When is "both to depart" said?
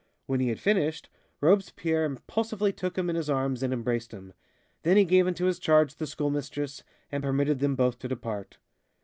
7.75-8.57